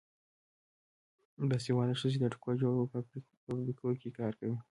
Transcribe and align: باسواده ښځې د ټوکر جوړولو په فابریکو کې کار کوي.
باسواده 1.49 1.93
ښځې 2.01 2.17
د 2.19 2.25
ټوکر 2.33 2.53
جوړولو 2.61 2.89
په 2.93 2.97
فابریکو 3.43 3.87
کې 4.01 4.09
کار 4.19 4.33
کوي. 4.39 4.57